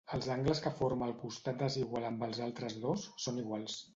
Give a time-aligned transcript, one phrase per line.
[0.15, 3.77] Els angles que forma el costat desigual amb els altres dos són iguals.